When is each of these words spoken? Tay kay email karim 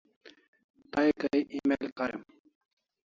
Tay 0.91 1.09
kay 1.21 1.39
email 1.57 1.85
karim 1.97 2.23